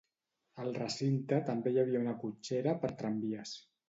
Al 0.61 0.71
recinte 0.77 1.37
també 1.49 1.73
hi 1.73 1.77
havia 1.81 2.01
una 2.05 2.15
cotxera 2.23 2.73
per 2.85 2.91
tramvies. 3.03 3.53